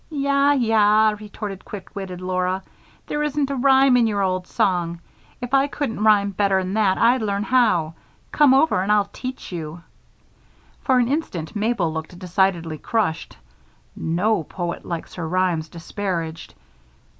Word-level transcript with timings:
"Yah! 0.09 0.53
yah!" 0.53 1.15
retorted 1.19 1.63
quick 1.63 1.95
witted 1.95 2.21
Laura. 2.21 2.63
"There 3.05 3.21
isn't 3.21 3.51
a 3.51 3.55
rhyme 3.55 3.95
in 3.95 4.07
your 4.07 4.23
old 4.23 4.47
song. 4.47 4.99
If 5.41 5.53
I 5.53 5.67
couldn't 5.67 6.03
rhyme 6.03 6.31
better 6.31 6.57
'n 6.57 6.73
that, 6.73 6.97
I'd 6.97 7.21
learn 7.21 7.43
how. 7.43 7.93
Come 8.31 8.51
over 8.51 8.81
and 8.81 8.91
I'll 8.91 9.11
teach 9.13 9.51
you!" 9.51 9.83
For 10.81 10.97
an 10.97 11.07
instant, 11.07 11.55
Mabel 11.55 11.93
looked 11.93 12.17
decidedly 12.17 12.79
crushed 12.79 13.37
no 13.95 14.43
poet 14.43 14.83
likes 14.85 15.11
his 15.13 15.19
rhymes 15.23 15.69
disparaged. 15.69 16.55